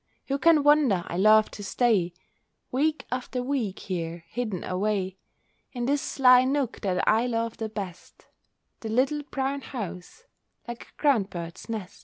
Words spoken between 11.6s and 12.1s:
nest?